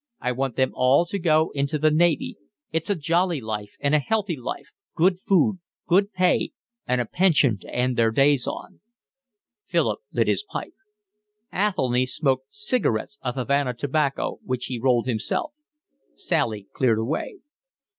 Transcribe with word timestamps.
I 0.19 0.31
want 0.31 0.55
them 0.55 0.71
all 0.73 1.05
to 1.05 1.19
go 1.19 1.51
into 1.53 1.77
the 1.77 1.91
Navy; 1.91 2.35
it's 2.71 2.89
a 2.89 2.95
jolly 2.95 3.39
life 3.39 3.75
and 3.79 3.93
a 3.93 3.99
healthy 3.99 4.35
life, 4.35 4.71
good 4.95 5.19
food, 5.19 5.59
good 5.87 6.11
pay, 6.11 6.53
and 6.87 6.99
a 6.99 7.05
pension 7.05 7.59
to 7.59 7.69
end 7.71 7.97
their 7.97 8.09
days 8.09 8.47
on." 8.47 8.79
Philip 9.67 9.99
lit 10.11 10.27
his 10.27 10.41
pipe. 10.43 10.73
Athelny 11.53 12.07
smoked 12.07 12.47
cigarettes 12.51 13.19
of 13.21 13.35
Havana 13.35 13.75
tobacco, 13.75 14.39
which 14.43 14.65
he 14.65 14.79
rolled 14.79 15.05
himself. 15.05 15.53
Sally 16.15 16.67
cleared 16.73 16.97
away. 16.97 17.35